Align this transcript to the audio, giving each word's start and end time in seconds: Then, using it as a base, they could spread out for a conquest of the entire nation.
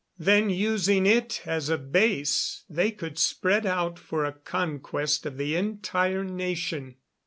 Then, 0.17 0.49
using 0.49 1.05
it 1.05 1.43
as 1.45 1.69
a 1.69 1.77
base, 1.77 2.63
they 2.67 2.89
could 2.89 3.19
spread 3.19 3.67
out 3.67 3.99
for 3.99 4.25
a 4.25 4.33
conquest 4.33 5.27
of 5.27 5.37
the 5.37 5.55
entire 5.55 6.23
nation. 6.23 6.95